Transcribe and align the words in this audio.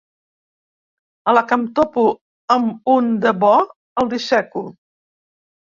A 1.29 1.35
la 1.39 1.43
que 1.51 1.57
em 1.59 1.65
topo 1.81 2.07
amb 2.57 2.91
un 2.95 3.13
de 3.27 3.37
bo, 3.45 3.53
el 4.05 4.13
disseco. 4.17 4.67